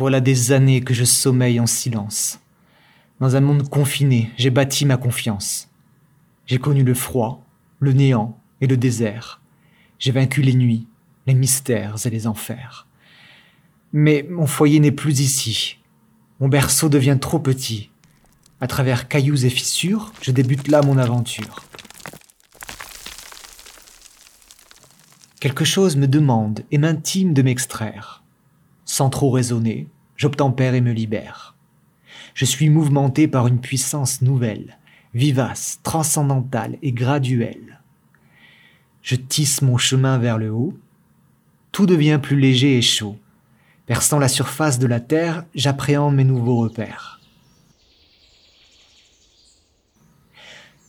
Voilà 0.00 0.22
des 0.22 0.52
années 0.52 0.80
que 0.80 0.94
je 0.94 1.04
sommeille 1.04 1.60
en 1.60 1.66
silence. 1.66 2.40
Dans 3.20 3.36
un 3.36 3.40
monde 3.40 3.68
confiné, 3.68 4.30
j'ai 4.38 4.48
bâti 4.48 4.86
ma 4.86 4.96
confiance. 4.96 5.68
J'ai 6.46 6.56
connu 6.56 6.84
le 6.84 6.94
froid, 6.94 7.44
le 7.80 7.92
néant 7.92 8.40
et 8.62 8.66
le 8.66 8.78
désert. 8.78 9.42
J'ai 9.98 10.10
vaincu 10.10 10.40
les 10.40 10.54
nuits, 10.54 10.86
les 11.26 11.34
mystères 11.34 11.96
et 12.06 12.08
les 12.08 12.26
enfers. 12.26 12.86
Mais 13.92 14.26
mon 14.30 14.46
foyer 14.46 14.80
n'est 14.80 14.90
plus 14.90 15.20
ici. 15.20 15.76
Mon 16.40 16.48
berceau 16.48 16.88
devient 16.88 17.18
trop 17.20 17.38
petit. 17.38 17.90
À 18.62 18.68
travers 18.68 19.06
cailloux 19.06 19.44
et 19.44 19.50
fissures, 19.50 20.14
je 20.22 20.30
débute 20.30 20.68
là 20.68 20.80
mon 20.80 20.96
aventure. 20.96 21.62
Quelque 25.40 25.66
chose 25.66 25.96
me 25.96 26.08
demande 26.08 26.64
et 26.70 26.78
m'intime 26.78 27.34
de 27.34 27.42
m'extraire. 27.42 28.19
Sans 29.00 29.08
trop 29.08 29.30
raisonner, 29.30 29.88
j'obtempère 30.14 30.74
et 30.74 30.82
me 30.82 30.92
libère. 30.92 31.56
Je 32.34 32.44
suis 32.44 32.68
mouvementé 32.68 33.28
par 33.28 33.46
une 33.46 33.58
puissance 33.58 34.20
nouvelle, 34.20 34.76
vivace, 35.14 35.80
transcendantale 35.82 36.76
et 36.82 36.92
graduelle. 36.92 37.80
Je 39.00 39.14
tisse 39.14 39.62
mon 39.62 39.78
chemin 39.78 40.18
vers 40.18 40.36
le 40.36 40.52
haut. 40.52 40.78
Tout 41.72 41.86
devient 41.86 42.20
plus 42.22 42.38
léger 42.38 42.76
et 42.76 42.82
chaud. 42.82 43.16
Perçant 43.86 44.18
la 44.18 44.28
surface 44.28 44.78
de 44.78 44.86
la 44.86 45.00
terre, 45.00 45.46
j'appréhende 45.54 46.14
mes 46.14 46.24
nouveaux 46.24 46.58
repères. 46.58 47.22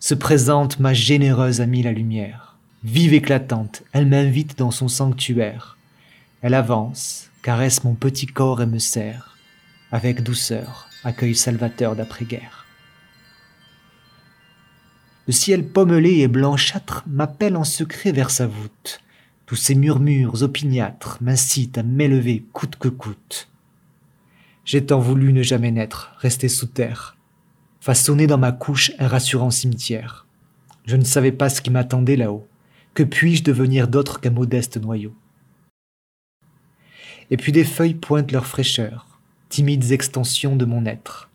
Se 0.00 0.14
présente 0.14 0.80
ma 0.80 0.92
généreuse 0.92 1.60
amie 1.60 1.84
la 1.84 1.92
lumière. 1.92 2.56
Vive 2.82 3.14
éclatante, 3.14 3.84
elle 3.92 4.06
m'invite 4.06 4.58
dans 4.58 4.72
son 4.72 4.88
sanctuaire. 4.88 5.78
Elle 6.40 6.54
avance, 6.54 7.28
caresse 7.42 7.82
mon 7.82 7.94
petit 7.94 8.26
corps 8.26 8.62
et 8.62 8.66
me 8.66 8.78
serre, 8.78 9.36
avec 9.90 10.22
douceur, 10.22 10.88
accueil 11.02 11.34
salvateur 11.34 11.96
d'après-guerre. 11.96 12.66
Le 15.26 15.32
ciel 15.32 15.66
pommelé 15.66 16.20
et 16.20 16.28
blanchâtre 16.28 17.02
m'appelle 17.06 17.56
en 17.56 17.64
secret 17.64 18.12
vers 18.12 18.30
sa 18.30 18.46
voûte. 18.46 19.00
Tous 19.46 19.56
ces 19.56 19.74
murmures 19.74 20.42
opiniâtres 20.42 21.18
m'incitent 21.20 21.78
à 21.78 21.82
m'élever 21.82 22.44
coûte 22.52 22.76
que 22.76 22.88
coûte. 22.88 23.48
J'ai 24.64 24.86
tant 24.86 25.00
voulu 25.00 25.32
ne 25.32 25.42
jamais 25.42 25.72
naître, 25.72 26.12
rester 26.18 26.48
sous 26.48 26.66
terre, 26.66 27.16
façonner 27.80 28.28
dans 28.28 28.38
ma 28.38 28.52
couche 28.52 28.92
un 29.00 29.08
rassurant 29.08 29.50
cimetière. 29.50 30.26
Je 30.86 30.96
ne 30.96 31.04
savais 31.04 31.32
pas 31.32 31.48
ce 31.48 31.60
qui 31.60 31.70
m'attendait 31.70 32.16
là-haut. 32.16 32.46
Que 32.94 33.02
puis-je 33.02 33.42
devenir 33.42 33.88
d'autre 33.88 34.20
qu'un 34.20 34.30
modeste 34.30 34.76
noyau? 34.76 35.12
Et 37.32 37.38
puis 37.38 37.50
des 37.50 37.64
feuilles 37.64 37.94
pointent 37.94 38.30
leur 38.30 38.46
fraîcheur, 38.46 39.06
timides 39.48 39.90
extensions 39.90 40.54
de 40.54 40.66
mon 40.66 40.84
être. 40.84 41.30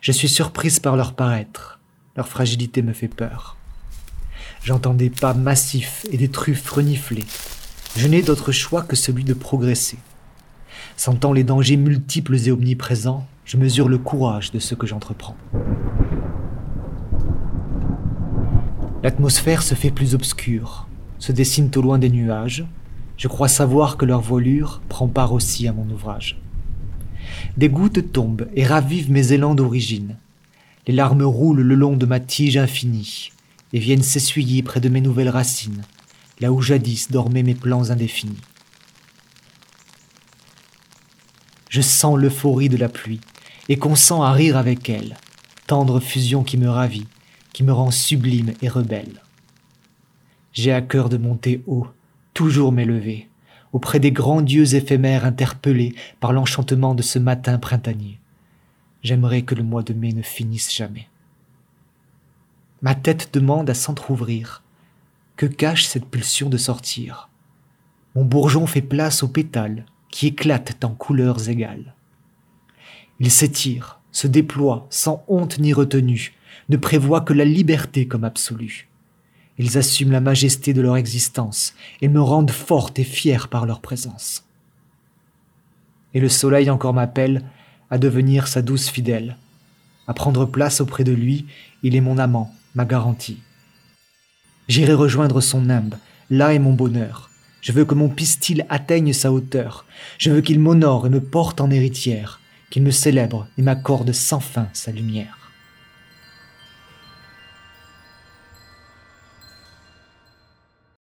Je 0.00 0.10
suis 0.10 0.28
surprise 0.28 0.80
par 0.80 0.96
leur 0.96 1.14
paraître, 1.14 1.78
leur 2.16 2.26
fragilité 2.26 2.82
me 2.82 2.92
fait 2.92 3.06
peur. 3.06 3.56
J'entends 4.64 4.94
des 4.94 5.10
pas 5.10 5.34
massifs 5.34 6.04
et 6.10 6.16
des 6.16 6.28
truffes 6.28 6.68
renifler. 6.68 7.24
Je 7.96 8.08
n'ai 8.08 8.20
d'autre 8.20 8.50
choix 8.50 8.82
que 8.82 8.96
celui 8.96 9.22
de 9.22 9.32
progresser. 9.32 9.98
Sentant 10.96 11.32
les 11.32 11.44
dangers 11.44 11.76
multiples 11.76 12.34
et 12.34 12.50
omniprésents, 12.50 13.24
je 13.44 13.58
mesure 13.58 13.88
le 13.88 13.98
courage 13.98 14.50
de 14.50 14.58
ce 14.58 14.74
que 14.74 14.88
j'entreprends. 14.88 15.36
L'atmosphère 19.04 19.62
se 19.62 19.76
fait 19.76 19.92
plus 19.92 20.16
obscure, 20.16 20.88
se 21.20 21.30
dessinent 21.30 21.70
au 21.76 21.80
loin 21.80 22.00
des 22.00 22.10
nuages, 22.10 22.66
je 23.18 23.28
crois 23.28 23.48
savoir 23.48 23.96
que 23.96 24.06
leur 24.06 24.20
voilure 24.20 24.80
prend 24.88 25.08
part 25.08 25.32
aussi 25.32 25.66
à 25.68 25.72
mon 25.72 25.90
ouvrage. 25.90 26.40
Des 27.56 27.68
gouttes 27.68 28.12
tombent 28.12 28.48
et 28.54 28.64
ravivent 28.64 29.10
mes 29.10 29.32
élans 29.32 29.56
d'origine. 29.56 30.16
Les 30.86 30.94
larmes 30.94 31.24
roulent 31.24 31.60
le 31.60 31.74
long 31.74 31.96
de 31.96 32.06
ma 32.06 32.20
tige 32.20 32.56
infinie 32.56 33.32
et 33.72 33.80
viennent 33.80 34.02
s'essuyer 34.02 34.62
près 34.62 34.80
de 34.80 34.88
mes 34.88 35.00
nouvelles 35.00 35.28
racines, 35.28 35.82
là 36.40 36.52
où 36.52 36.62
jadis 36.62 37.10
dormaient 37.10 37.42
mes 37.42 37.56
plans 37.56 37.90
indéfinis. 37.90 38.40
Je 41.68 41.82
sens 41.82 42.16
l'euphorie 42.16 42.70
de 42.70 42.78
la 42.78 42.88
pluie 42.88 43.20
et 43.68 43.76
consens 43.76 44.22
à 44.22 44.32
rire 44.32 44.56
avec 44.56 44.88
elle, 44.88 45.18
tendre 45.66 46.00
fusion 46.00 46.44
qui 46.44 46.56
me 46.56 46.70
ravit, 46.70 47.08
qui 47.52 47.64
me 47.64 47.72
rend 47.72 47.90
sublime 47.90 48.54
et 48.62 48.68
rebelle. 48.68 49.22
J'ai 50.52 50.72
à 50.72 50.80
cœur 50.80 51.08
de 51.08 51.18
monter 51.18 51.62
haut, 51.66 51.88
toujours 52.34 52.72
m'élever, 52.72 53.28
auprès 53.72 54.00
des 54.00 54.12
grands 54.12 54.42
dieux 54.42 54.74
éphémères 54.74 55.24
interpellés 55.24 55.94
par 56.20 56.32
l'enchantement 56.32 56.94
de 56.94 57.02
ce 57.02 57.18
matin 57.18 57.58
printanier. 57.58 58.18
J'aimerais 59.02 59.42
que 59.42 59.54
le 59.54 59.62
mois 59.62 59.82
de 59.82 59.92
mai 59.92 60.12
ne 60.12 60.22
finisse 60.22 60.74
jamais. 60.74 61.08
Ma 62.82 62.94
tête 62.94 63.30
demande 63.32 63.70
à 63.70 63.74
s'entr'ouvrir. 63.74 64.62
Que 65.36 65.46
cache 65.46 65.84
cette 65.84 66.06
pulsion 66.06 66.48
de 66.48 66.56
sortir? 66.56 67.28
Mon 68.14 68.24
bourgeon 68.24 68.66
fait 68.66 68.82
place 68.82 69.22
aux 69.22 69.28
pétales 69.28 69.84
qui 70.10 70.28
éclatent 70.28 70.84
en 70.84 70.90
couleurs 70.90 71.48
égales. 71.48 71.94
Il 73.20 73.30
s'étire, 73.30 74.00
se 74.12 74.26
déploie 74.26 74.86
sans 74.90 75.24
honte 75.28 75.58
ni 75.58 75.72
retenue, 75.72 76.34
ne 76.68 76.76
prévoit 76.76 77.20
que 77.20 77.32
la 77.32 77.44
liberté 77.44 78.06
comme 78.06 78.24
absolue. 78.24 78.87
Ils 79.58 79.76
assument 79.76 80.12
la 80.12 80.20
majesté 80.20 80.72
de 80.72 80.80
leur 80.80 80.96
existence 80.96 81.74
et 82.00 82.08
me 82.08 82.20
rendent 82.20 82.50
forte 82.50 82.98
et 82.98 83.04
fière 83.04 83.48
par 83.48 83.66
leur 83.66 83.80
présence. 83.80 84.44
Et 86.14 86.20
le 86.20 86.28
soleil 86.28 86.70
encore 86.70 86.94
m'appelle 86.94 87.42
à 87.90 87.98
devenir 87.98 88.46
sa 88.46 88.62
douce 88.62 88.88
fidèle. 88.88 89.36
À 90.06 90.14
prendre 90.14 90.46
place 90.46 90.80
auprès 90.80 91.04
de 91.04 91.12
lui, 91.12 91.46
il 91.82 91.96
est 91.96 92.00
mon 92.00 92.18
amant, 92.18 92.54
ma 92.74 92.84
garantie. 92.84 93.40
J'irai 94.68 94.94
rejoindre 94.94 95.40
son 95.40 95.62
nimbe, 95.62 95.94
là 96.30 96.54
est 96.54 96.58
mon 96.58 96.72
bonheur. 96.72 97.30
Je 97.60 97.72
veux 97.72 97.84
que 97.84 97.94
mon 97.94 98.08
pistil 98.08 98.64
atteigne 98.68 99.12
sa 99.12 99.32
hauteur. 99.32 99.84
Je 100.18 100.30
veux 100.30 100.40
qu'il 100.40 100.60
m'honore 100.60 101.06
et 101.06 101.10
me 101.10 101.20
porte 101.20 101.60
en 101.60 101.70
héritière, 101.70 102.40
qu'il 102.70 102.82
me 102.82 102.90
célèbre 102.90 103.48
et 103.58 103.62
m'accorde 103.62 104.12
sans 104.12 104.40
fin 104.40 104.68
sa 104.72 104.92
lumière. 104.92 105.37